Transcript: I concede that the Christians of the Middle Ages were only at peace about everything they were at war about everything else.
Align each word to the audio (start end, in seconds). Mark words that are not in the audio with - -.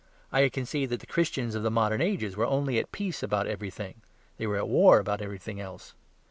I 0.31 0.49
concede 0.49 0.89
that 0.89 0.99
the 0.99 1.05
Christians 1.05 1.53
of 1.53 1.61
the 1.61 1.69
Middle 1.69 2.01
Ages 2.01 2.35
were 2.35 2.47
only 2.47 2.79
at 2.79 2.91
peace 2.91 3.21
about 3.21 3.45
everything 3.45 4.01
they 4.37 4.47
were 4.47 4.57
at 4.57 4.67
war 4.67 4.97
about 4.97 5.21
everything 5.21 5.59
else. 5.61 5.93